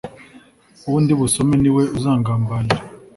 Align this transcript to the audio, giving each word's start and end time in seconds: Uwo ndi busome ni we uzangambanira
Uwo 0.87 0.97
ndi 1.03 1.13
busome 1.19 1.55
ni 1.59 1.69
we 1.75 1.83
uzangambanira 1.97 2.81